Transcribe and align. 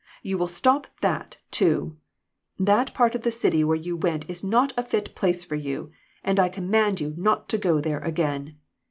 You 0.23 0.39
will 0.39 0.47
stop 0.47 0.87
that, 1.01 1.37
too. 1.51 1.95
That 2.57 2.91
part 2.95 3.13
of 3.13 3.21
the 3.21 3.29
city 3.29 3.63
where 3.63 3.75
you 3.77 3.95
went 3.95 4.27
is 4.27 4.43
not 4.43 4.73
a 4.75 4.81
fit 4.81 5.13
place 5.13 5.43
for 5.45 5.53
you, 5.53 5.91
and 6.23 6.39
I 6.39 6.49
command 6.49 6.99
you 6.99 7.13
not 7.17 7.47
to 7.49 7.59
go 7.59 7.79
there 7.79 7.99
again. 7.99 8.57